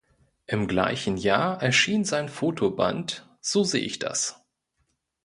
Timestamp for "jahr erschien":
1.17-2.05